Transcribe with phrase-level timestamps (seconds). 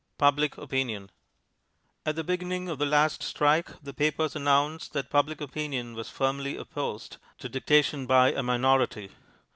[0.17, 1.11] Public Opinion
[2.07, 6.57] At the beginning of the last strike the papers announced that Public Opinion was firmly
[6.57, 9.11] opposed to dictation by a minority.